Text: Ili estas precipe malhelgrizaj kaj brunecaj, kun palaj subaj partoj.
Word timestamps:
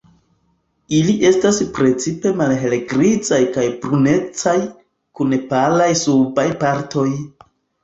Ili 0.99 1.11
estas 1.29 1.59
precipe 1.77 2.31
malhelgrizaj 2.39 3.39
kaj 3.59 3.67
brunecaj, 3.85 4.57
kun 5.21 5.39
palaj 5.55 5.93
subaj 6.07 6.49
partoj. 6.67 7.09